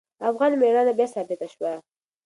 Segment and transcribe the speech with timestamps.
[0.29, 1.71] افغان میړانه بیا ثابته شوه.